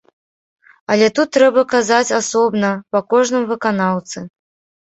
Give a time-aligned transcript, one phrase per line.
[0.95, 4.29] Але тут трэба казаць асобна па кожным выканаўцы.